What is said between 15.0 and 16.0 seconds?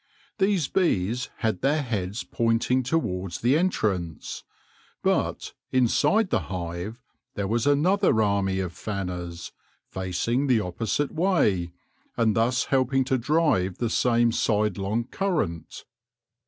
current.